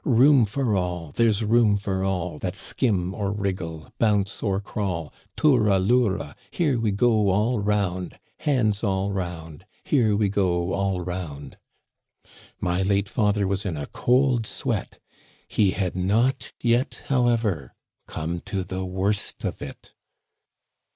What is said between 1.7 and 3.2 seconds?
for all That skim